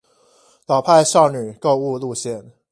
[0.65, 2.53] 老派少女購物路線